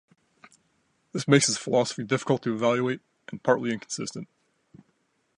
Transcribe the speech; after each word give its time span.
This 1.11 1.27
makes 1.27 1.45
his 1.45 1.59
philosophy 1.59 2.03
difficult 2.03 2.41
to 2.41 2.55
evaluate 2.55 3.01
and 3.29 3.43
partly 3.43 3.69
inconsistent. 3.71 4.27